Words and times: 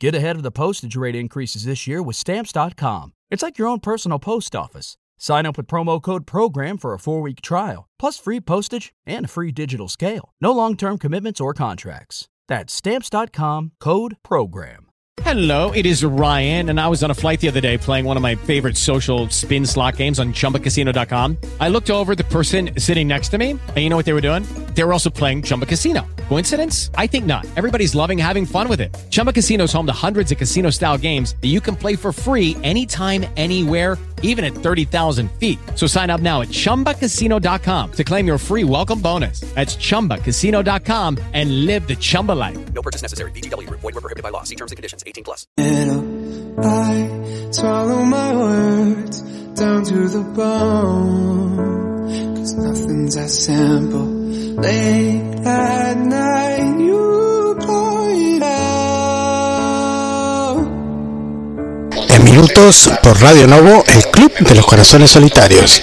Get 0.00 0.14
ahead 0.14 0.36
of 0.36 0.42
the 0.42 0.50
postage 0.50 0.96
rate 0.96 1.14
increases 1.14 1.66
this 1.66 1.86
year 1.86 2.02
with 2.02 2.16
Stamps.com. 2.16 3.12
It's 3.30 3.42
like 3.42 3.58
your 3.58 3.68
own 3.68 3.80
personal 3.80 4.18
post 4.18 4.56
office. 4.56 4.96
Sign 5.18 5.44
up 5.44 5.58
with 5.58 5.66
promo 5.66 6.00
code 6.00 6.26
PROGRAM 6.26 6.78
for 6.78 6.94
a 6.94 6.98
four 6.98 7.20
week 7.20 7.42
trial, 7.42 7.86
plus 7.98 8.18
free 8.18 8.40
postage 8.40 8.94
and 9.04 9.26
a 9.26 9.28
free 9.28 9.52
digital 9.52 9.88
scale. 9.88 10.32
No 10.40 10.52
long 10.52 10.74
term 10.74 10.96
commitments 10.96 11.38
or 11.38 11.52
contracts. 11.52 12.28
That's 12.48 12.72
Stamps.com 12.72 13.72
code 13.78 14.16
PROGRAM. 14.22 14.86
Hello, 15.22 15.70
it 15.72 15.84
is 15.84 16.02
Ryan, 16.02 16.70
and 16.70 16.80
I 16.80 16.88
was 16.88 17.04
on 17.04 17.10
a 17.10 17.14
flight 17.14 17.40
the 17.40 17.48
other 17.48 17.60
day 17.60 17.76
playing 17.76 18.06
one 18.06 18.16
of 18.16 18.22
my 18.22 18.36
favorite 18.36 18.78
social 18.78 19.28
spin 19.28 19.66
slot 19.66 19.96
games 19.96 20.18
on 20.18 20.32
chumbacasino.com. 20.32 21.36
I 21.60 21.68
looked 21.68 21.90
over 21.90 22.14
the 22.14 22.24
person 22.24 22.70
sitting 22.78 23.06
next 23.06 23.28
to 23.28 23.38
me, 23.38 23.50
and 23.50 23.76
you 23.76 23.90
know 23.90 23.96
what 23.96 24.06
they 24.06 24.14
were 24.14 24.22
doing? 24.22 24.44
They 24.74 24.82
were 24.82 24.94
also 24.94 25.10
playing 25.10 25.42
Chumba 25.42 25.66
Casino. 25.66 26.06
Coincidence? 26.30 26.90
I 26.94 27.08
think 27.08 27.26
not. 27.26 27.44
Everybody's 27.56 27.92
loving 27.92 28.16
having 28.16 28.46
fun 28.46 28.68
with 28.68 28.80
it. 28.80 28.96
Chumba 29.10 29.32
Casino 29.32 29.64
is 29.64 29.72
home 29.72 29.86
to 29.86 29.92
hundreds 29.92 30.30
of 30.30 30.38
casino 30.38 30.70
style 30.70 30.96
games 30.96 31.34
that 31.40 31.48
you 31.48 31.60
can 31.60 31.74
play 31.74 31.96
for 31.96 32.12
free 32.12 32.56
anytime, 32.62 33.24
anywhere, 33.36 33.98
even 34.22 34.44
at 34.44 34.52
30,000 34.52 35.28
feet. 35.40 35.58
So 35.74 35.88
sign 35.88 36.08
up 36.08 36.20
now 36.20 36.42
at 36.42 36.50
chumbacasino.com 36.50 37.92
to 37.92 38.04
claim 38.04 38.28
your 38.28 38.38
free 38.38 38.62
welcome 38.62 39.00
bonus. 39.00 39.40
That's 39.56 39.74
chumbacasino.com 39.74 41.18
and 41.32 41.66
live 41.66 41.88
the 41.88 41.96
Chumba 41.96 42.30
life. 42.30 42.72
No 42.74 42.80
purchase 42.80 43.02
necessary. 43.02 43.32
VGW 43.32 43.66
Group. 43.66 43.80
Void 43.80 43.94
were 43.96 44.00
prohibited 44.00 44.22
by 44.22 44.30
law. 44.30 44.44
See 44.44 44.54
terms 44.54 44.70
and 44.70 44.76
conditions. 44.76 45.02
18 45.04 45.24
plus. 45.24 45.48
I 45.58 47.08
swallow 47.50 48.04
my 48.04 48.36
words 48.36 49.20
down 49.58 49.84
to 49.84 50.08
the 50.08 50.22
bone. 50.22 51.56
Cause 52.36 52.54
nothing's 52.54 53.16
as 53.16 53.46
simple. 53.46 54.19
Late 54.62 55.46
at 55.46 55.96
night, 55.96 56.78
you 56.78 57.56
pour 57.58 58.10
it 58.10 58.42
out. 58.42 59.78
En 62.10 62.24
minutos 62.24 62.90
por 63.02 63.18
Radio 63.22 63.46
Novo, 63.46 63.84
el 63.86 64.06
Club 64.10 64.32
de 64.40 64.54
los 64.54 64.66
Corazones 64.66 65.10
Solitarios. 65.10 65.82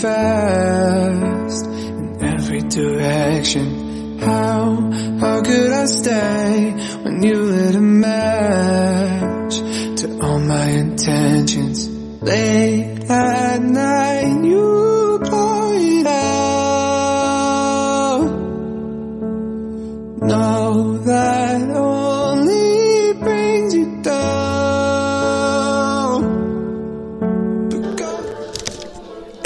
Fast 0.00 1.66
in 1.66 2.24
every 2.24 2.60
direction. 2.60 4.18
How, 4.18 4.90
how 5.20 5.42
could 5.42 5.70
I 5.70 5.86
stay 5.86 6.70
when 7.02 7.22
you 7.22 7.34
lit 7.42 7.74
a 7.74 7.80
match 7.80 9.54
to 10.00 10.18
all 10.22 10.38
my 10.40 10.68
intentions? 10.68 11.88
Late 12.22 13.04
at 13.10 13.62
night, 13.62 14.44
you 14.44 14.83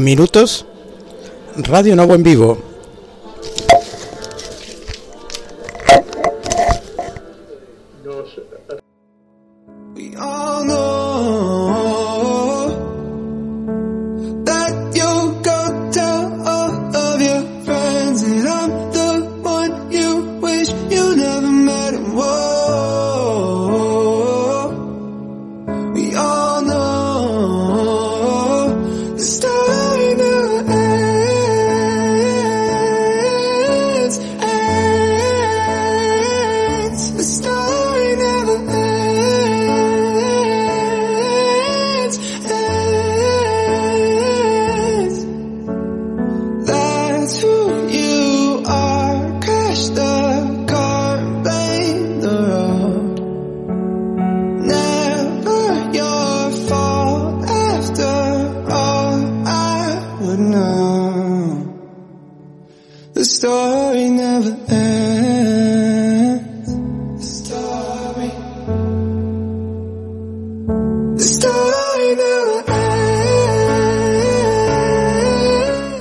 minutos, 0.00 0.66
Radio 1.56 1.96
Novo 1.96 2.14
en 2.14 2.22
vivo. 2.22 2.69
Story 63.40 64.10
never 64.10 64.54
ends. 64.68 65.16
The 67.16 67.24
story. 67.24 68.30
The 71.16 71.24
story 71.24 72.16
never 72.20 72.58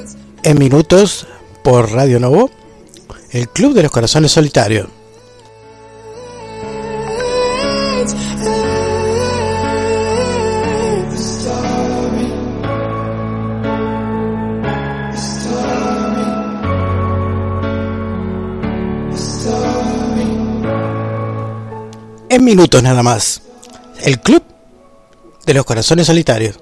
ends. 0.00 0.16
En 0.44 0.58
minutos 0.58 1.26
por 1.62 1.92
Radio 1.92 2.18
Novo, 2.20 2.50
el 3.32 3.50
Club 3.50 3.74
de 3.74 3.82
los 3.82 3.92
Corazones 3.92 4.32
Solitarios. 4.32 4.88
En 22.36 22.44
minutos 22.44 22.82
nada 22.82 23.02
más, 23.02 23.40
el 24.02 24.20
Club 24.20 24.44
de 25.46 25.54
los 25.54 25.64
Corazones 25.64 26.06
Solitarios. 26.06 26.60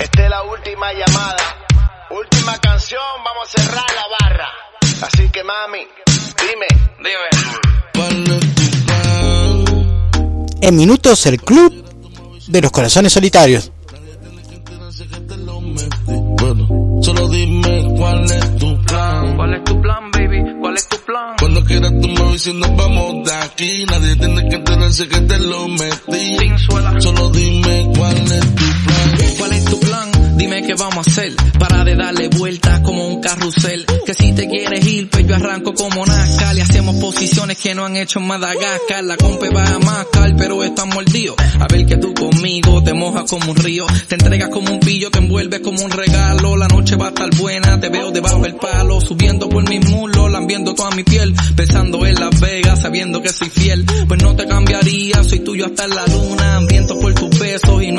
Esta 0.00 0.24
es 0.24 0.28
la 0.28 0.42
última 0.42 0.92
llamada. 0.92 1.36
Última 2.10 2.58
canción, 2.58 3.00
vamos 3.24 3.46
a 3.46 3.62
cerrar 3.62 3.84
la 3.94 4.02
barra. 4.18 4.48
Así 5.02 5.30
que 5.30 5.44
mami, 5.44 5.86
dime, 6.40 6.66
dime. 6.98 7.28
En 10.60 10.74
minutos, 10.74 11.26
el 11.26 11.40
Club 11.40 11.84
de 12.48 12.60
los 12.60 12.72
Corazones 12.72 13.12
Solitarios. 13.12 13.70
Solo 17.00 17.28
dime 17.28 17.94
cuál 17.96 18.24
es 18.24 18.56
tu 18.56 18.78
plan. 18.84 19.36
¿Cuál 19.36 19.54
es 19.54 19.64
tu 19.64 19.80
plan, 19.80 20.10
baby? 20.12 20.56
¿Cuál 20.60 20.76
es 20.76 20.88
tu 20.88 20.96
plan? 20.98 21.34
Cuando 21.38 21.64
quieras 21.64 21.92
tú 22.00 22.08
me 22.08 22.32
ves 22.32 22.46
y 22.46 22.52
nos 22.54 22.76
vamos 22.76 23.24
de 23.24 23.34
aquí. 23.34 23.84
Nadie 23.86 24.16
tiene 24.16 24.48
que 24.48 24.56
enterarse 24.56 25.08
que 25.08 25.20
te 25.20 25.38
lo 25.38 25.68
metí. 25.68 26.38
Sin 26.38 26.58
suela. 26.58 27.00
Solo 27.00 27.30
dime 27.30 27.90
cuál 27.96 28.16
es 28.16 28.54
tu 28.54 28.64
plan. 28.64 29.45
Dime 30.36 30.62
qué 30.62 30.74
vamos 30.74 31.06
a 31.06 31.10
hacer. 31.10 31.34
Para 31.58 31.84
de 31.84 31.96
darle 31.96 32.28
vueltas 32.28 32.80
como 32.80 33.08
un 33.08 33.20
carrusel. 33.20 33.86
Que 34.04 34.14
si 34.14 34.32
te 34.32 34.48
quieres 34.48 34.86
ir, 34.86 35.08
pues 35.10 35.26
yo 35.26 35.34
arranco 35.34 35.74
como 35.74 36.04
Nazca. 36.06 36.52
Le 36.54 36.62
hacemos 36.62 36.96
posiciones 36.96 37.58
que 37.58 37.74
no 37.74 37.84
han 37.84 37.96
hecho 37.96 38.18
en 38.18 38.26
Madagascar. 38.26 39.04
La 39.04 39.16
compa 39.16 39.46
va 39.50 39.66
a 39.66 39.78
mascar, 39.78 40.34
pero 40.36 40.62
está 40.62 40.84
mordido. 40.84 41.34
A 41.58 41.66
ver 41.66 41.86
que 41.86 41.96
tú 41.96 42.14
conmigo 42.14 42.82
te 42.82 42.94
mojas 42.94 43.24
como 43.28 43.50
un 43.50 43.56
río. 43.56 43.86
Te 44.08 44.14
entregas 44.16 44.50
como 44.50 44.72
un 44.72 44.80
pillo, 44.80 45.10
te 45.10 45.18
envuelves 45.18 45.60
como 45.60 45.82
un 45.82 45.90
regalo. 45.90 46.56
La 46.56 46.68
noche 46.68 46.96
va 46.96 47.06
a 47.06 47.08
estar 47.08 47.30
buena, 47.36 47.80
te 47.80 47.88
veo 47.88 48.10
debajo 48.10 48.40
del 48.40 48.56
palo. 48.56 49.00
Subiendo 49.00 49.48
por 49.48 49.68
mis 49.68 49.88
muslos, 49.88 50.30
lambiendo 50.30 50.74
toda 50.74 50.90
mi 50.90 51.02
piel. 51.02 51.34
Pensando 51.56 52.04
en 52.06 52.14
Las 52.14 52.38
Vegas, 52.40 52.82
sabiendo 52.82 53.22
que 53.22 53.30
soy 53.30 53.50
fiel. 53.50 53.84
Pues 54.06 54.22
no 54.22 54.36
te 54.36 54.46
cambiaría, 54.46 55.24
soy 55.24 55.40
tuyo 55.40 55.66
hasta 55.66 55.86
la 55.88 56.06
luna. 56.06 56.56
Hambriento 56.56 56.98
por 56.98 57.05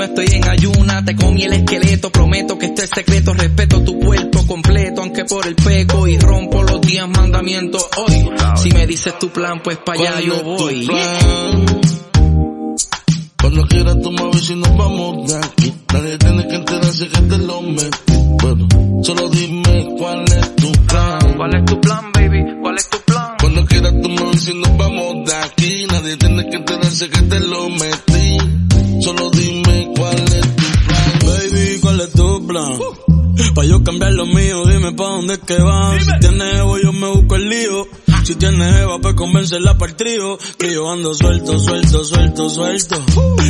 estoy 0.07 0.27
en 0.31 0.49
ayuna. 0.49 1.03
Te 1.05 1.15
comí 1.15 1.43
el 1.43 1.53
esqueleto, 1.53 2.11
prometo 2.11 2.57
que 2.57 2.67
este 2.67 2.83
es 2.83 2.89
secreto. 2.93 3.33
Respeto 3.33 3.83
tu 3.83 3.99
cuerpo 3.99 4.45
completo, 4.47 5.01
aunque 5.01 5.25
por 5.25 5.47
el 5.47 5.55
peco. 5.55 6.07
Y 6.07 6.17
rompo 6.17 6.63
los 6.63 6.81
días 6.81 7.07
mandamientos 7.07 7.85
hoy. 7.97 8.29
Si 8.57 8.71
me 8.71 8.87
dices 8.87 9.17
tu 9.19 9.29
plan, 9.29 9.61
pues 9.63 9.77
para 9.77 9.99
allá 9.99 10.21
yo 10.21 10.43
voy. 10.43 10.87
Cuando 13.39 13.65
quieras 13.67 13.95
avisas 13.95 14.49
y 14.49 14.55
nos 14.55 14.77
vamos 14.77 15.31
de 15.31 15.37
aquí. 15.37 15.73
Nadie 15.93 16.17
tiene 16.17 16.47
que 16.47 16.55
enterarse 16.55 17.07
que 17.07 17.21
te 17.21 17.37
lo 17.37 17.61
metí. 17.61 18.13
Bueno, 18.41 18.67
solo 19.03 19.29
dime 19.29 19.95
cuál 19.97 20.23
es 20.23 20.55
tu 20.55 20.71
plan. 20.71 21.33
¿Cuál 21.37 21.55
es 21.55 21.65
tu 21.65 21.79
plan, 21.79 22.11
dónde 35.27 35.33
es 35.33 35.39
que 35.39 35.61
van. 35.61 35.99
Si 35.99 36.19
tienes 36.19 36.63
yo 36.83 36.93
me 36.93 37.07
busco 37.07 37.35
el 37.35 37.49
lío. 37.49 37.87
Si 38.27 38.35
tienes 38.35 38.75
Eva, 38.81 38.99
pues 38.99 39.15
convencerla 39.15 39.77
para 39.77 39.89
el 39.89 39.95
trío. 39.95 40.37
Que 40.59 40.73
yo 40.73 40.91
ando 40.91 41.13
suelto, 41.13 41.57
suelto, 41.59 42.03
suelto, 42.03 42.49
suelto. 42.49 43.01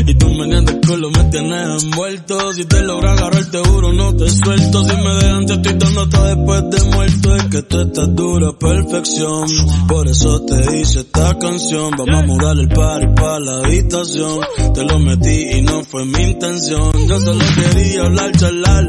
Y 0.05 0.13
tú 0.13 0.29
me 0.35 0.55
el 0.55 0.79
culo, 0.81 1.09
me 1.09 1.23
tienes 1.31 1.83
envuelto. 1.83 2.53
Si 2.53 2.63
te 2.65 2.83
logra 2.83 3.13
agarrar, 3.13 3.49
te 3.49 3.57
juro, 3.57 3.91
no 3.91 4.15
te 4.15 4.29
suelto. 4.29 4.83
Si 4.83 4.95
me 4.95 5.15
dejan, 5.15 5.45
te 5.47 5.53
estoy 5.53 5.73
dando 5.79 6.01
hasta 6.01 6.23
después 6.25 6.69
de 6.69 6.83
muerto. 6.91 7.35
Es 7.37 7.43
que 7.45 7.61
tú 7.63 7.81
estás 7.81 8.15
dura, 8.15 8.53
perfección. 8.53 9.47
Por 9.87 10.07
eso 10.07 10.41
te 10.45 10.79
hice 10.79 10.99
esta 10.99 11.39
canción. 11.39 11.91
Vamos 11.97 12.15
a 12.15 12.27
mudar 12.27 12.59
el 12.59 12.69
party 12.69 13.07
pa' 13.15 13.39
la 13.39 13.65
habitación. 13.65 14.41
Te 14.75 14.83
lo 14.83 14.99
metí 14.99 15.57
y 15.57 15.61
no 15.63 15.83
fue 15.85 16.05
mi 16.05 16.21
intención. 16.21 16.91
Yo 17.07 17.19
solo 17.19 17.43
quería 17.55 18.03
hablar, 18.03 18.31
charlar. 18.37 18.85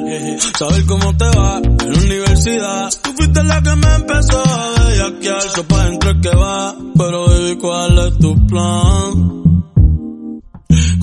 Saber 0.59 0.85
cómo 0.85 1.17
te 1.17 1.25
va 1.25 1.63
en 1.63 1.93
la 1.93 1.99
universidad. 1.99 2.91
Fuiste 3.39 3.55
la 3.55 3.63
que 3.63 3.77
me 3.77 3.95
empezó 3.95 4.39
a 4.39 4.89
bellaquear. 4.89 5.43
So 5.43 5.65
pa' 5.65 5.85
dentro 5.85 6.11
es 6.11 6.17
que 6.23 6.37
va. 6.37 6.75
Pero 6.97 7.27
baby, 7.27 7.57
¿cuál 7.57 7.99
es 7.99 8.19
tu 8.19 8.47
plan? 8.47 9.63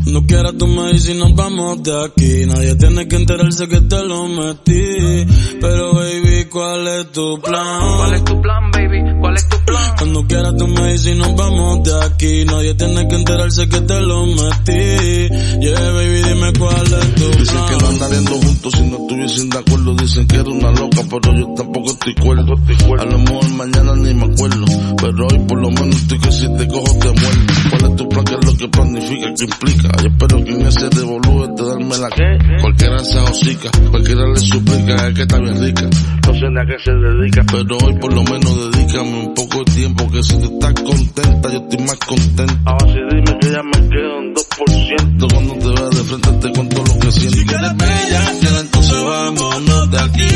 Cuando 0.04 0.28
quieras 0.28 0.54
tú 0.58 0.68
me 0.68 0.92
dices 0.92 1.16
nos 1.16 1.34
vamos 1.34 1.82
de 1.84 2.06
aquí. 2.06 2.46
Nadie 2.46 2.76
tiene 2.76 3.08
que 3.08 3.16
enterarse 3.16 3.68
que 3.68 3.82
te 3.82 4.04
lo 4.04 4.28
metí. 4.28 5.26
Pero 5.62 5.94
baby, 5.94 6.46
¿cuál 6.52 6.88
es 6.88 7.12
tu 7.14 7.40
plan? 7.40 7.98
¿Cuál 7.98 8.14
es 8.16 8.24
tu 8.26 8.42
plan, 8.42 8.72
baby? 8.72 9.20
¿Cuál 9.20 9.36
es 9.36 9.48
tu 9.48 9.58
plan? 9.58 9.65
Cuando 10.06 10.28
quieras 10.28 10.56
tú 10.56 10.68
me 10.68 10.94
dices 10.94 11.16
y 11.16 11.18
nos 11.18 11.36
vamos 11.36 11.84
de 11.84 12.04
aquí. 12.04 12.46
Nadie 12.46 12.76
tiene 12.76 13.08
que 13.08 13.16
enterarse 13.16 13.68
que 13.68 13.82
te 13.82 14.02
lo 14.02 14.28
metí. 14.28 15.30
Yeah, 15.62 15.92
baby, 15.94 16.22
dime 16.22 16.54
cuál 16.60 16.94
es 16.94 17.16
tu 17.16 17.26
plan. 17.26 17.40
Dicen 17.40 17.66
que 17.66 17.78
no 17.82 17.88
andaríamos 17.88 18.46
juntos 18.46 18.74
si 18.76 18.82
no 18.84 18.98
estuviesen 18.98 19.50
de 19.50 19.58
acuerdo. 19.58 19.96
Dicen 19.96 20.28
que 20.28 20.36
era 20.36 20.50
una 20.50 20.72
loca, 20.74 21.02
pero 21.10 21.36
yo 21.36 21.54
tampoco 21.56 21.90
estoy 21.90 22.14
cuerdo. 22.14 22.54
A 23.00 23.06
lo 23.06 23.18
mejor 23.18 23.50
mañana 23.50 23.96
ni 23.96 24.14
me 24.14 24.26
acuerdo. 24.32 24.66
Pero 25.02 25.28
hoy 25.28 25.40
por 25.40 25.60
lo 25.60 25.72
menos 25.72 25.96
estoy 25.96 26.20
que 26.20 26.32
si 26.32 26.48
te 26.54 26.68
cojo 26.68 27.00
te 27.00 27.08
muerdo. 27.08 27.54
¿Cuál 27.72 27.92
es 27.92 27.96
tu 27.96 28.10
plan? 28.10 28.26
¿Qué 28.26 28.36
es 28.36 28.46
lo 28.46 28.58
que 28.58 28.68
planifica? 28.68 29.34
¿Qué 29.34 29.44
implica? 29.46 29.90
Yo 30.04 30.08
espero 30.10 30.44
que 30.46 30.52
en 30.52 30.68
ese 30.68 30.90
revolú 30.92 31.56
de 31.56 31.64
darme 31.68 31.98
la 31.98 32.10
que 32.10 32.62
Cualquiera 32.62 33.00
se 33.00 33.18
hocica, 33.20 33.70
cualquiera 33.90 34.28
le 34.28 34.40
suplica, 34.40 35.08
es 35.08 35.16
que 35.16 35.22
está 35.24 35.40
bien 35.40 35.62
rica. 35.62 35.90
No 36.26 36.34
sé 36.34 36.46
ni 36.50 36.60
a 36.60 36.66
qué 36.66 36.84
se 36.84 36.92
dedica, 36.92 37.44
pero 37.52 37.78
hoy 37.86 37.94
por 38.00 38.14
lo 38.14 38.24
menos 38.24 38.72
dedícame 38.72 39.20
un 39.28 39.34
poco 39.34 39.60
de 39.60 39.72
tiempo. 39.72 39.95
Que 40.16 40.24
si 40.24 40.38
tú 40.40 40.46
estás 40.46 40.74
contenta, 40.76 41.52
yo 41.52 41.60
estoy 41.60 41.80
más 41.86 42.00
contento. 42.08 42.54
Ahora 42.66 42.88
sí 42.88 43.00
dime 43.12 43.40
que 43.40 43.52
ya 43.52 43.64
me 43.64 43.90
quedo 43.90 44.20
en 44.20 44.34
2%. 44.34 45.34
Cuando 45.34 45.54
te 45.56 45.68
vea 45.68 45.90
de 45.90 46.04
frente 46.04 46.32
te 46.32 46.54
cuento 46.54 46.84
lo 46.84 47.00
que 47.00 47.12
siento. 47.12 47.38
Si 47.38 47.46
quieres 47.46 47.76
bella, 47.76 48.40
que 48.40 48.60
entonces 48.60 49.04
vámonos 49.04 49.92
de 49.92 50.00
aquí. 50.00 50.30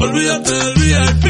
Olvídate 0.00 0.50
del 0.50 0.74
VIP. 0.74 1.24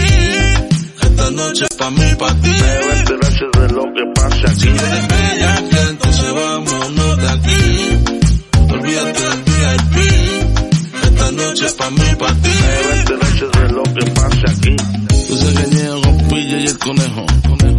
Esta 1.02 1.30
noche 1.32 1.64
es 1.68 1.76
pa' 1.76 1.90
mí, 1.90 2.06
pa' 2.18 2.34
ti. 2.34 2.50
Debe 2.50 2.98
enterarse 2.98 3.44
de 3.52 3.68
lo 3.74 3.82
que 3.92 4.04
pasa 4.14 4.50
aquí. 4.50 4.60
Si 4.60 4.68
quieres 4.68 5.08
bella, 5.08 5.68
que 5.68 5.80
entonces 5.90 6.34
vámonos 6.34 7.13
noche 11.54 11.66
es 11.66 11.74
pa' 11.74 11.90
mí, 11.90 12.16
pa' 12.18 12.34
ti. 12.34 12.50
Debe 12.50 12.98
enterarse 12.98 13.46
de 13.46 13.68
lo 13.72 13.82
que 13.84 14.10
pasa 14.10 14.50
aquí. 14.50 14.76
Sabes 15.38 15.54
que 15.54 15.66
niego 15.74 16.02
con 16.02 16.18
pilla 16.28 16.58
y 16.58 16.66
el 16.66 16.78
conejo. 16.78 17.26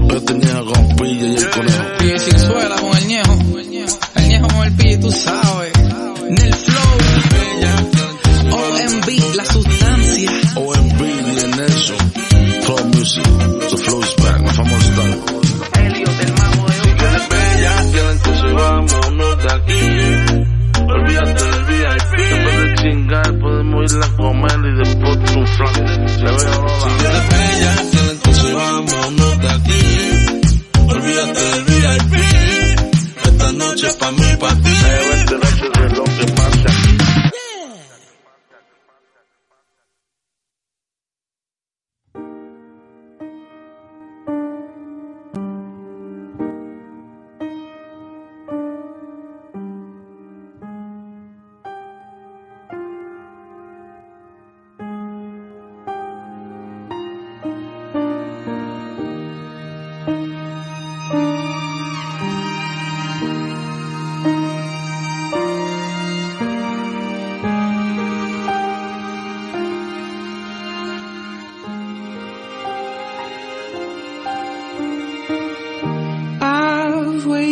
Yo 0.07 0.24
te 0.24 0.33
niego 0.33 0.72
con 0.72 0.95
pilla 0.95 1.27
y 1.27 1.36
el 1.36 1.50
conejo. 1.50 1.83
Pille 2.00 2.19
sin 2.19 2.39
suela 2.39 2.75
con 2.77 2.98
el 2.98 3.07
ñejo. 3.07 3.33
El 4.16 4.27
ñejo 4.30 4.48
con 4.48 4.66
el 4.66 4.74
pille, 4.75 4.98
tú 4.98 5.12
sabes. 5.12 5.74
En 6.30 6.38
el 6.38 6.54
flow. 6.54 6.86
OMB, 8.51 9.36
la 9.36 9.45
sustancia. 9.45 10.31
OMB 10.56 11.01
y 11.01 11.57
Nelson. 11.57 12.12
Flow 12.62 12.86
Music. 12.94 13.24
The 13.24 13.77
flow 13.77 14.01
is 14.01 14.16
back. 14.16 14.42
My 14.42 14.54
famoso 14.54 14.92
style. 14.94 15.35